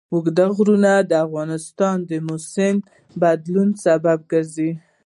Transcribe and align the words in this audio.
اوږده 0.13 0.45
غرونه 0.55 0.91
د 1.09 1.11
افغانستان 1.25 1.97
د 2.09 2.11
موسم 2.27 2.75
د 2.83 2.85
بدلون 3.21 3.69
سبب 3.85 4.19
کېږي. 4.31 4.69